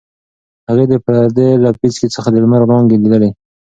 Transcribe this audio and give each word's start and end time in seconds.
هغې 0.67 0.85
د 0.91 0.93
پردې 1.05 1.47
له 1.63 1.69
پیڅکې 1.79 2.07
څخه 2.15 2.29
د 2.31 2.35
لمر 2.43 2.61
وړانګې 2.65 2.97
لیدلې. 3.03 3.29